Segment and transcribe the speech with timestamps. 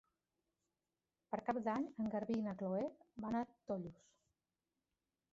[1.33, 2.81] Per Cap d'Any en Garbí i na Chloé
[3.27, 4.01] van a Tollos.